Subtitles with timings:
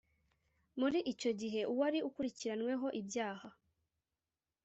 [0.79, 3.49] Muri icyo gihe uwari ukurikiranyweho ibyaha